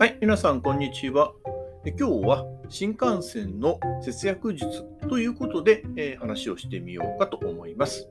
[0.00, 1.34] はい、皆さん、こんにちは。
[1.84, 8.08] 今日は新幹線の節約術ということで、えー話をしてみようかと思います。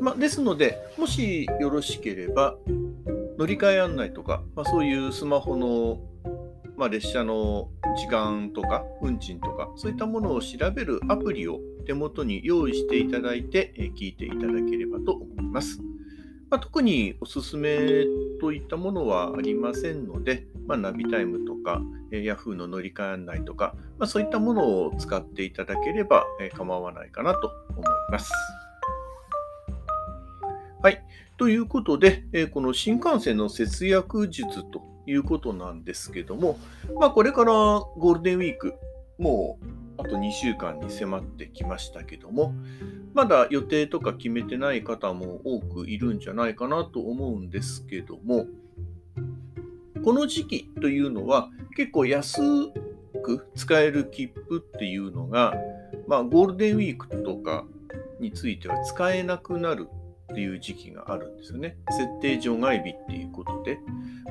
[0.00, 2.56] ま、ですので、もしよろしければ、
[3.38, 6.00] 乗り換え案内とか、まあ、そういうスマホの、
[6.76, 15.80] まあ、列車の時間とか運賃とか、そういったものを調べるアプリを手元に用意していただいて、えー聞いていただければと思います。
[16.50, 17.78] ま、特におすすめ
[18.40, 28.30] といったものはありませんので、まあ、ナビタイムとか、えー Yahoo の乗り換え案内とか、まあ、そういったものを使っていただければ、えー構わないかなと思います。
[30.80, 31.02] はい。
[31.36, 36.56] ということで、えーこの新幹線の節約術ということなんですけども、
[37.00, 38.74] まあ、これからゴールデンウィーク、
[39.18, 42.54] もうあと2週間に迫ってきましたけども、
[43.12, 48.46] まだ予定とか決めてない方も多くいるんじゃないかなと思うんですけども、
[50.04, 52.40] この時期というのは結構安
[53.22, 55.54] く使える切符っていうのが、
[56.06, 57.64] まあ、ゴールデンウィークとか
[58.18, 59.88] については使えなくなる
[60.32, 61.76] っていう時期があるんですよね。
[61.90, 63.78] 設定除外日っていうことで。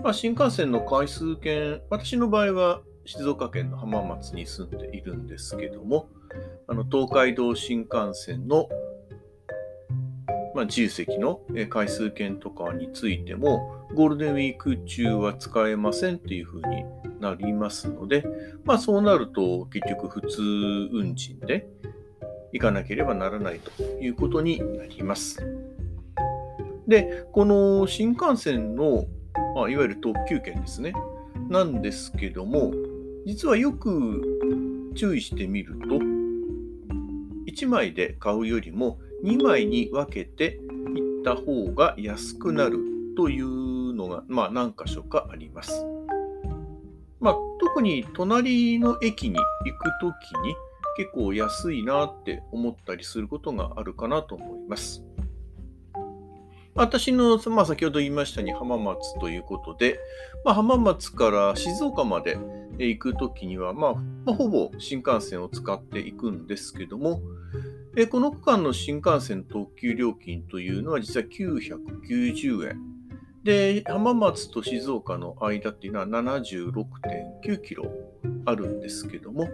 [0.04, 6.08] まあ、新幹線の回数券、私の場合は静岡県の浜松に住んでいるんですけども、
[6.68, 8.70] あの東海道新幹線の、
[10.60, 16.84] まあ、自由席の回数券とかについても、ゴールデンウィーク中は使えませんっていうふうに
[17.22, 18.26] なりますので、
[18.66, 20.42] まあ、そうなると結局普通
[20.92, 21.66] 運賃で
[22.52, 25.42] 行かなければならないということになります。
[26.90, 29.06] で、この新幹線の、
[29.56, 30.92] まあ、いわゆる特急券ですね。
[31.48, 32.74] なんですけども、
[33.26, 36.00] 実はよく注意してみると、
[37.48, 40.60] 1枚で買うよりも2枚に分けて
[40.96, 42.80] いった方が安くなる
[43.16, 45.86] というのが、まあ、何箇所かあります。
[47.20, 50.56] まあ、特に隣の駅に行くときに
[50.96, 55.04] 結構安いなって思ったりすることがあるかなと思います。
[56.76, 60.00] 私の、まあ、先ほど言いましたように浜松ということで、
[60.46, 62.38] まあ、浜松から静岡まで
[62.78, 67.22] 行くときには、まあ、まあほぼ新幹線を使っていくんですけども、
[67.96, 72.82] えこの区間の新幹線特急料金というのは実は990円。
[73.44, 77.92] で、浜松と静岡の間っていうのは76.9キロ
[78.46, 79.50] あるんですけども、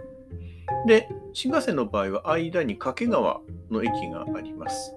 [0.86, 4.94] で、新幹線の場合は間に掛川の駅があります。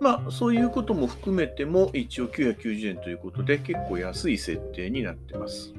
[0.00, 5.72] まあ、そういうことも含めても一応990円ということで結構安い設定になってます。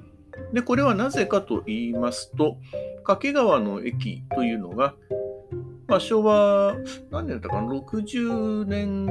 [0.53, 2.57] で、これはなぜかと言いますと、
[3.03, 4.95] 掛川の駅というのが、
[5.89, 6.75] まあ、昭和、
[7.09, 9.07] 何年だったかな、60年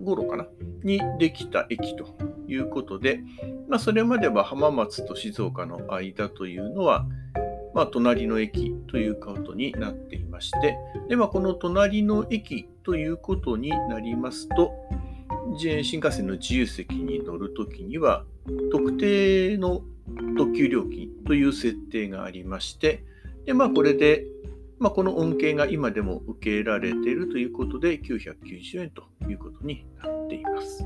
[0.00, 0.46] 頃かな、
[0.84, 2.06] にできた駅と
[2.46, 3.20] いうことで、
[3.68, 7.06] まあ、それまでは浜松と静岡の間というのは、
[7.74, 10.76] まあ、隣の駅ということになっていまして、
[11.08, 14.72] ではこの隣の駅ということになりますと、
[15.58, 18.24] 新幹線の自由席に乗るときには、
[18.70, 19.82] 特定の
[20.36, 23.04] 特急料金という設定がありまして、
[23.44, 24.24] でまあ、これで、
[24.82, 30.84] まあ、この恩恵が今でも受けられているということで、990円ということになっています。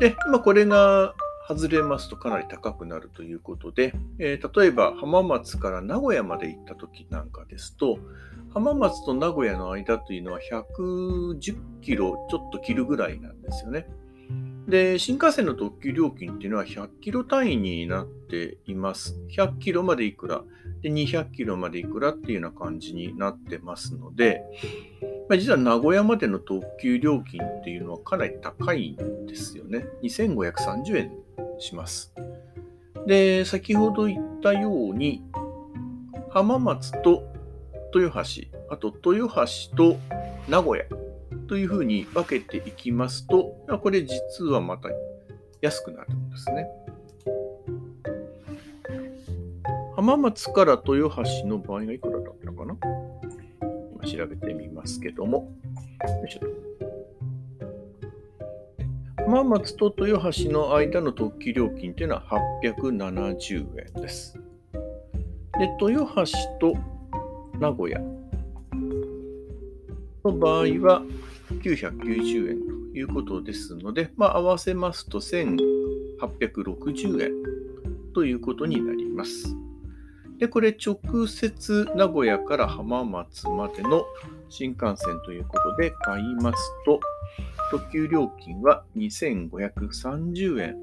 [0.00, 1.14] で、まあ、これが
[1.46, 8.00] 外れますとかなり高くなるということで、えー例えば浜松から名古屋まで行った時なんかですと、
[8.52, 13.86] 浜松と名古屋の間というのは110キロちょっと切るぐらいなんですよね。
[14.68, 19.18] で、新幹線の特急料金っていうのは100キロ単位になっています。
[19.36, 20.42] 100キロまでいくら、
[20.82, 24.42] で200キロまでいくらっていうような感じになってますので、
[25.28, 29.86] まあ、実は名古屋までの特急料金っていうのはかなり高いんですよね。
[30.02, 31.12] 2530円
[31.58, 32.12] します。
[33.06, 35.24] で、先ほど言ったように、
[36.30, 37.24] 浜松と
[37.94, 39.96] 豊橋、あと豊橋と
[40.48, 41.01] 名古屋
[41.52, 44.88] というふうに分けていきますと、これ実はまた
[45.60, 46.66] 安くなるんですね。
[49.94, 52.74] 浜松から豊橋の場合がいくらだったのかな？
[54.00, 55.52] 今調べてみますけども。
[56.00, 56.40] よいしょ
[59.18, 62.24] 浜松と豊橋の間の特急料金というのは
[62.64, 63.66] 870
[63.96, 64.40] 円です。
[65.58, 66.78] で、豊橋と
[67.58, 68.00] 名古屋
[70.24, 71.02] の場合は
[71.60, 72.58] 990円
[72.92, 77.30] ということですので、まあ、合わせますと1860円
[78.12, 79.56] ということになります。
[80.38, 84.04] で、これ直接名古屋から浜松までの
[84.48, 87.00] 新幹線ということで買いますと、
[87.70, 90.76] 特急料金は2530円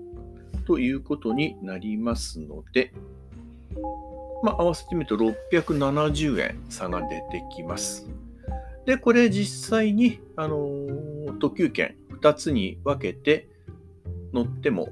[0.66, 2.94] ということになりますので、
[4.44, 8.07] まあ、合わせてみると670円差が出てきます。
[8.85, 13.47] で、これ実際に、あのー、特急券2つに分けて
[14.33, 14.89] 乗っても、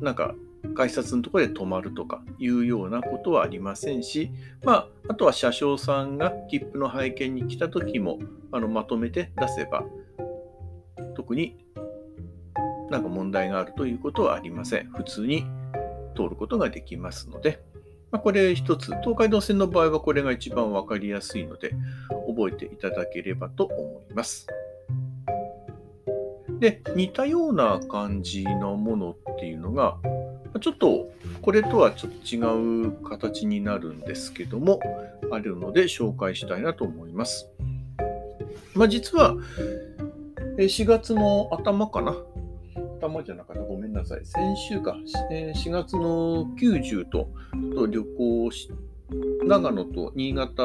[0.00, 0.34] なんか
[0.74, 4.30] 改札のところで止まるとかいうようなことはありませんし、
[4.64, 8.18] まあ、あとは車掌さんが切符の拝見に来た時も
[8.52, 9.84] あのまとめて出せば
[11.14, 11.56] 特に
[12.90, 14.90] なんか問題があるということはありません。
[14.90, 15.44] 普通に
[16.16, 17.62] 通ることができますので、
[18.10, 21.72] まあ、これ一つ、東海道線の場合はこれが一番わかりやすいので、
[22.26, 24.46] 覚えていただければと思います。
[26.58, 29.96] で、似たような感じのものっていうのが、
[30.60, 31.10] ちょっと
[31.40, 34.80] これとはちょっと違う形になるんですけども、
[35.30, 37.48] あるので紹介したいなと思います。
[38.74, 39.36] まあ、実は、
[40.58, 42.16] 4月の頭かな。
[43.00, 43.62] 頭じゃなかった。
[43.62, 44.20] ごめんなさい。
[44.24, 44.96] 先週か
[45.30, 45.52] え。
[45.56, 47.30] 4月の90と
[47.74, 48.70] と旅行し、
[49.44, 50.62] 長野と新潟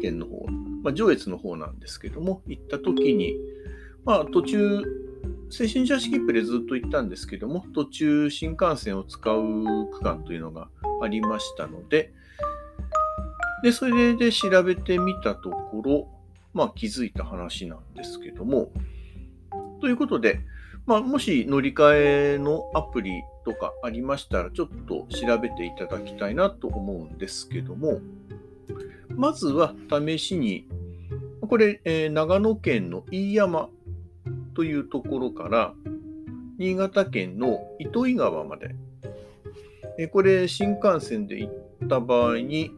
[0.00, 0.46] 県の方、
[0.82, 3.36] まあ、上越の方なんですけども、行った時に、
[4.04, 4.82] まあ、途中、
[5.50, 10.68] 青春者式プでずっと行ったんですけども、途中新幹線を使う区間というのが
[11.02, 12.12] ありましたので、
[13.62, 16.08] で、それで調べてみたところ、
[16.54, 18.70] まあ気づいた話なんですけども、
[19.80, 20.40] ということで、
[20.88, 28.00] まあ、もし乗り換えのアプリとかありましたら、ちょっと調べていただきたいなと思うんですけども、
[29.10, 30.66] まずは試しに、
[31.42, 33.68] これ、えー、長野県の飯山
[34.54, 35.74] というところから、
[36.56, 38.74] 新潟県の糸魚川まで、
[39.98, 42.70] えこれ新幹線で行った場合に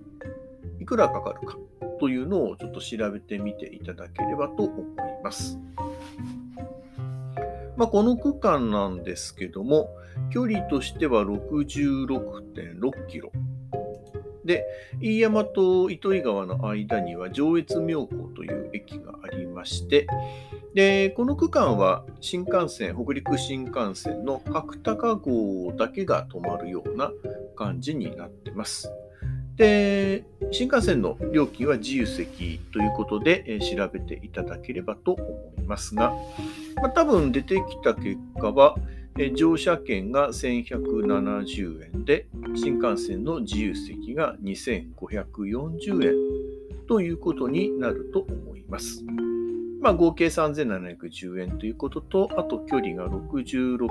[0.81, 1.57] いくらかかるか
[2.01, 4.85] というのをちょっと調べてみていただければと思い
[5.23, 5.61] ます。
[7.81, 9.89] まあ、この区間なんですけども、
[10.29, 13.33] 距離としては66.6キロ。
[14.45, 14.67] で、
[15.01, 20.07] 飯山と糸魚川の間には上越妙高という駅がありまして、
[20.75, 27.11] で、この区間は新幹線、北陸新幹線の白鷹号だけが止まるような
[27.57, 28.93] 感じになってます。
[29.57, 36.13] で、新幹線の料金は自由席ということで、調べていただければと思いますが、
[36.77, 38.77] まあ、多分出てきた結果は、
[39.35, 46.15] 乗車券が1170円で、新幹線の自由席が2540円
[46.89, 49.05] ということになると思います。
[49.81, 53.87] まあ、合計3710円ということと、あと距離が66.6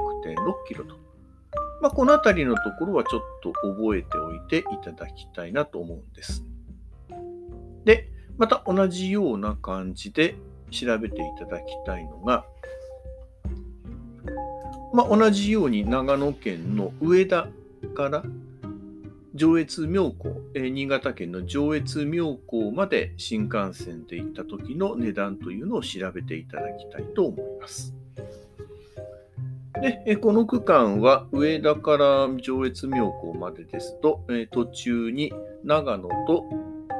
[0.67, 0.95] キロと。
[1.81, 6.43] まあ、このあたりのところはちょっと覚えておいていただきたいなと思うんです。
[7.85, 10.35] で、また同じような感じで
[10.71, 12.45] 調べていただきたいのが、
[14.93, 17.49] まあ、同じように長野県の上田
[17.95, 18.23] から
[19.35, 27.93] 上越妙高、え、新潟県の上越妙高まで新幹線で行った時の値段というのを調べていただきたいと思います。
[30.05, 35.31] で、この区間は上田から上越妙高までですと、途中に
[35.63, 36.45] 長野と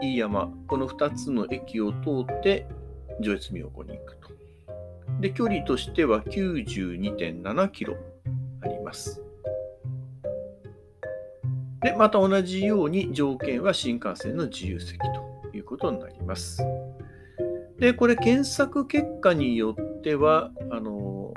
[0.02, 2.68] 飯山、この2つの駅を通って
[3.20, 4.30] 上越妙高に行くと。
[5.20, 7.98] で、距離としては92.7キロ
[8.62, 9.22] あります。
[11.82, 16.62] で、また同じように条件は新幹線の自由席ということになります。
[17.78, 21.34] で、これ検索結果によっては、あの、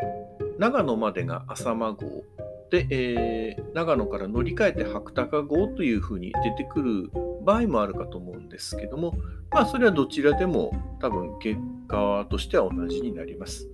[0.58, 2.24] 長野までが浅間号
[2.70, 7.10] で、えー、長野から乗り換えて白鷹号というふうに出てくる
[7.44, 9.14] 場合もあるかと思うんですけども、
[9.50, 13.68] まあ、それはどちらでも多分結果としては同じになります。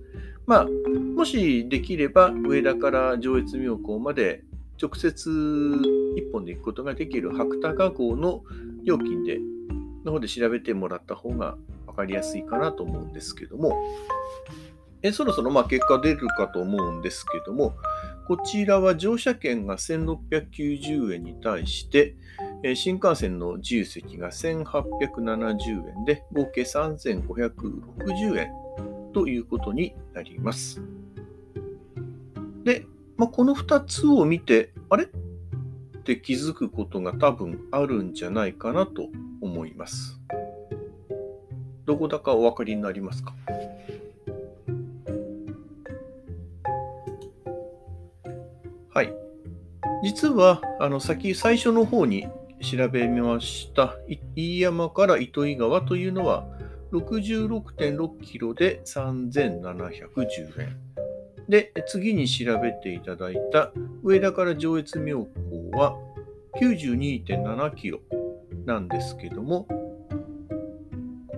[0.45, 0.67] まあ、
[1.15, 4.43] もしできれば上田から上越妙高まで
[4.81, 8.43] 直接1本で行くことができる白鷹号の
[8.83, 9.39] 料金で
[10.05, 13.75] の方で調べてもらった方が分かりやすいかなと思うんですけども、
[15.01, 17.75] えそろそろま結果出るかと思うんですけども、
[18.27, 22.15] こちらは乗車券が1690円に対して、
[22.61, 28.51] え新幹線の自由席が1870円で、合計3560円
[29.13, 30.81] ということになります。
[32.63, 32.85] で、
[33.17, 35.05] まあ、この2つを見て、あれ？
[35.05, 35.07] っ
[36.03, 39.07] て気づくことが多分あるんじゃないかなと
[39.41, 40.19] 思います。
[41.85, 43.33] どこだかお分かりになりますか？
[48.93, 49.13] はい。
[50.03, 52.27] 実は、あの、先、最初の方に
[52.61, 53.95] 調べました、
[54.35, 56.45] 飯山から糸魚川というのは、
[56.91, 60.77] 66.6キロで3710円。
[61.47, 63.71] で、次に調べていただいた
[64.03, 65.27] 上田から上越妙
[65.71, 65.97] 高は
[66.61, 67.99] 92.7キロ
[68.65, 69.67] なんですけども、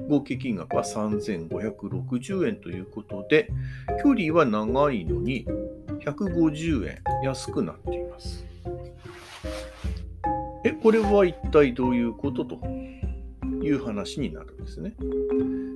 [0.10, 3.50] 合計金額は3560円ということで、
[4.04, 5.46] 距離は長いのに
[6.04, 8.51] 150円安くなっています。
[10.82, 12.60] これは一体どういうことと
[13.64, 14.96] いう話になるんですね。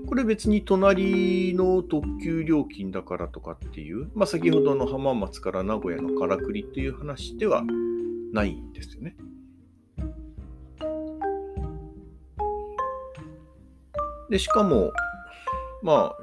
[0.07, 7.63] これ別に隣の特急料金だからとかっていう、まあ、先ほどの浜松から名古屋のからくりっていう話では
[8.31, 9.15] ないんですよね。
[14.29, 14.91] で、しかも、
[15.83, 16.17] まあ、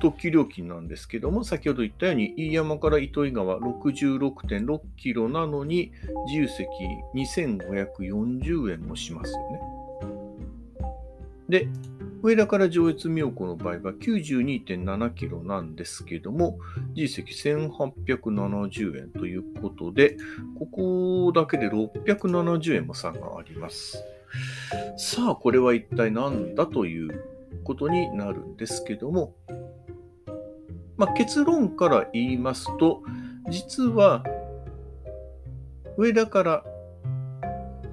[0.00, 5.92] 特急料金なんですけども、先ほど言ったように、飯山から糸魚川66.6キロなのに、
[6.26, 6.66] 自由席
[7.14, 9.60] 2540円もしますよね。
[11.48, 11.68] で、
[12.22, 16.58] 上田から上越妙高の場合は92.7キロなんですけども、
[16.94, 20.16] 自由席1870円ということで、
[20.58, 24.04] ここだけで670円も差があります。
[24.96, 27.24] さあ、これは一体何だという
[27.64, 29.34] ことになるんですけども、
[31.00, 33.02] まあ、結論から言いますと、
[33.48, 34.22] 実は
[35.96, 36.64] 上田から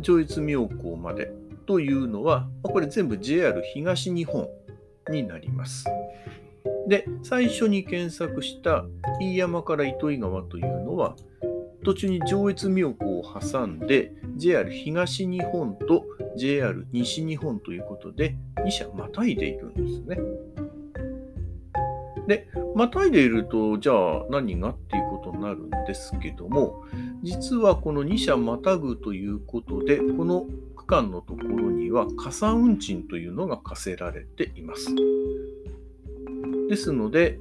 [0.01, 1.31] 上越妙高まで
[1.67, 4.49] というのは、これ全部 JR 東日本
[5.09, 5.85] になります。
[6.89, 8.83] で、最初に検索した
[9.21, 11.15] 飯山から糸魚川というのは、
[11.85, 16.03] 途中に上越妙高を挟んで JR 東日本と
[16.35, 18.35] JR 西日本ということで
[18.65, 20.19] 2社またいでいるんですね。
[22.27, 26.83] で、またいでいると、じゃあ何がっていうことになるんですけども、
[27.23, 34.93] 実はこの2社またぐということで、この区間のところには加算運賃というのが課せられています。
[36.69, 37.39] ですので、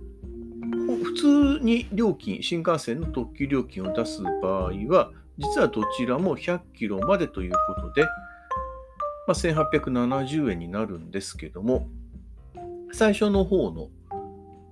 [1.03, 1.15] 普
[1.59, 8.09] 通に料金、新幹線の特急料金を出す場合は、実はどちらも100キロまでということで、ま
[9.29, 11.89] あ、1870円になるんですけども、
[12.93, 13.89] 最初の方の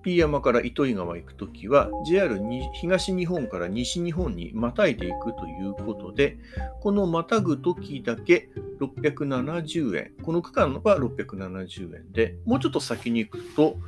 [0.05, 2.39] P 山から糸魚川行くときは JR
[2.75, 6.37] 東日本から西日本にまたいでいくということで、
[6.81, 13.79] このまたぐときだけ670円、この区間は670円で、もうちょっと先に行くと、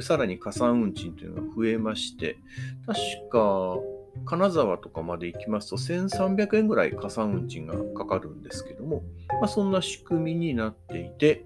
[0.00, 2.38] さらに加算運賃というのが増えまして、
[2.86, 2.98] 確
[3.30, 3.76] か
[4.24, 9.02] 金沢とかまで行きますと1300円ぐらい加算運賃がかかるんですけども、
[9.40, 11.44] まあ、そんな仕組みになっていて、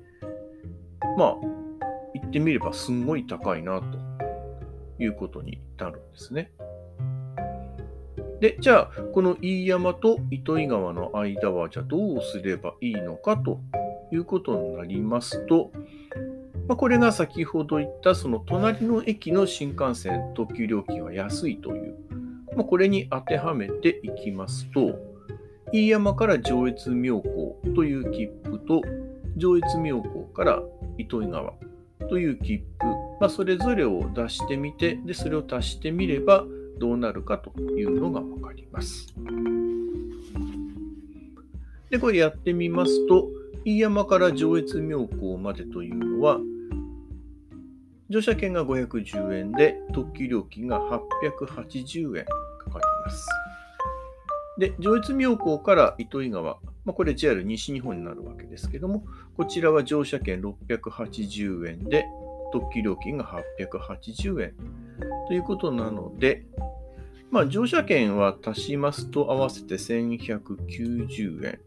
[1.19, 1.37] まあ、
[2.15, 4.02] 言ってみればすんごい高いなと。
[5.03, 6.53] いうことになるんですね。
[8.41, 13.61] で、じゃあ、この飯山と糸魚川の間は、じゃあどうすればいいのかと
[14.13, 15.71] いうことになりますと、
[16.69, 21.97] まあ、これが先ほど言ったその隣の駅の新幹線特急料金は安いという、
[22.57, 24.99] まあ、これに当てはめていきますと、
[25.73, 28.83] 飯山から上越妙高という切符と、
[29.37, 30.63] 上越妙高から
[30.99, 31.53] 糸魚川
[32.09, 36.45] という切符、まあ、それぞれを出してみてで、それを足してみれば
[36.81, 39.15] どうなるかというのが分かります。
[41.89, 43.29] で、これやってみますと、
[43.65, 46.41] 飯山から上越妙高までというのは、
[48.11, 53.29] 乗車券が510円で、特急料金が880円かかります。
[54.59, 59.05] で、上越妙高から糸魚川、まあ、これ JR 西日本になるわけですけども、
[59.37, 62.05] こちらは乗車券680円で、
[62.53, 63.25] 特急料金が
[63.59, 64.55] 880円
[65.27, 66.45] ということなので、
[67.31, 71.61] まあ、乗車券は足しますと合わせて1190円。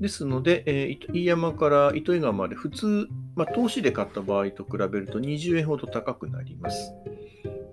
[0.00, 6.92] ですので、えー、飯山から糸魚川まで普通、まあ、投資で買った場合と比べると20円ほど高くなります。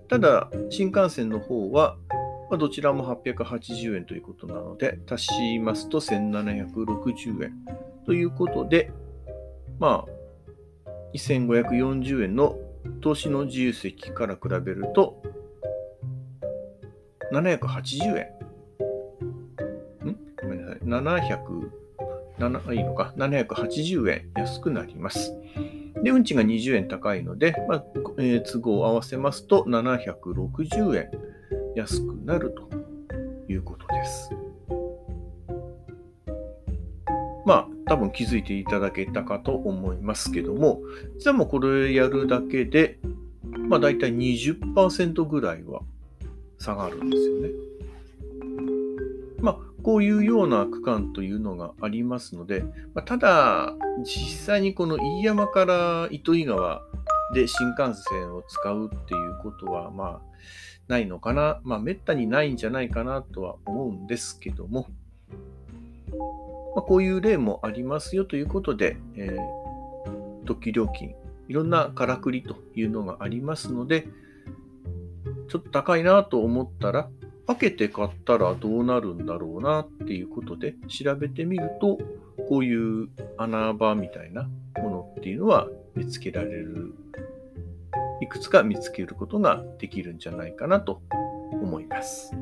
[0.08, 1.96] ただ、新幹線の方は、
[2.50, 7.52] まあ、どちらも880円ということなので、足しますと1760円
[8.06, 8.90] ということで、
[9.78, 10.15] まあ、
[11.14, 12.58] 1540円の
[13.00, 15.22] 投資の自由席から比べると、
[17.32, 18.26] 780円。
[20.08, 20.16] ん？
[20.42, 20.80] ごめんなさい。
[22.38, 23.14] 700、いいのか。
[23.16, 25.34] 780円安くなります。
[26.02, 27.84] で、運賃が20円高いので、まあ
[28.18, 31.10] えー、都合を合わせますと760円
[31.74, 32.68] 安くなると
[33.48, 34.30] いうことです。
[37.86, 40.80] 多分気づいていただけたかと思いますけども、
[41.18, 42.98] 実はもうこれやるだけで、
[43.68, 45.80] まあ大体20%ぐらいは
[46.58, 47.50] 下がるんですよね。
[49.38, 52.62] まあ、こういうような区間というのがありますので、
[52.94, 53.74] まあ、ただ、
[54.04, 56.82] 実際にこの飯山から糸魚川
[57.34, 60.20] で新幹線を使うっていうことは、まあ、
[60.88, 61.60] ないのかな。
[61.64, 64.86] まあ、めったにないんじゃないかなとは思うんですけども、
[66.76, 71.14] まあ、こういう例もありますよということで、えー、特急料金、
[71.48, 74.06] いろんなからくりというのがありますので、
[75.48, 77.08] ちょっと高いなと思ったら、
[77.46, 81.98] 分けて買ったらどうなるんだろうなっていうことで調べてみると、
[82.46, 86.92] こういう穴場みたいなものっていうのは見つけられる、
[88.20, 91.00] いくつか見つけることができるんじゃないかなと
[91.52, 92.34] 思います。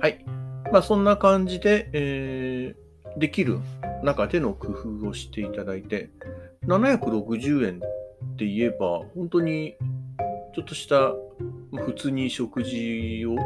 [0.00, 0.24] はい。
[0.72, 3.58] まあそんな感じで、えー、できる
[4.02, 4.68] 中での工
[5.00, 6.10] 夫をしていただいて、
[6.66, 9.76] 760円って言えば、本当に
[10.54, 11.12] ちょっとした
[11.72, 13.36] 普通に食事を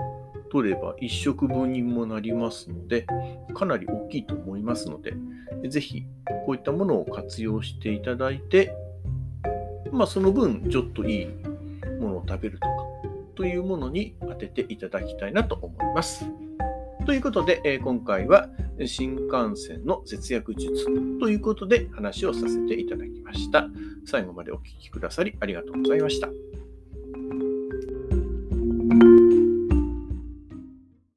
[0.50, 3.06] 取れば1食分にもなりますので、
[3.54, 5.14] かなり大きいと思いますので、
[5.68, 6.04] ぜひ
[6.44, 8.73] こういったものを活用していただいて、
[9.92, 11.26] まあ、その分ちょっといい
[12.00, 12.75] ものを食べるとか、
[13.35, 16.25] というものに当てていただきたいなと思います。
[17.06, 18.48] ということで、え今回は
[18.84, 20.86] 新幹線の節約術
[21.20, 23.68] ということで話をさせていただきました。
[24.04, 26.28] 最後までお聴きくださりありがとうございました。